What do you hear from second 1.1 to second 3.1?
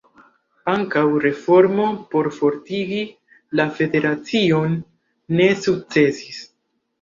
reformo por fortigi